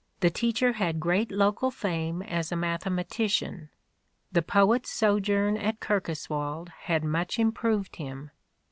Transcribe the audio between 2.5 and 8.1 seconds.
a mathematician... (The poet's) sojourn at Kirkoswald had much improved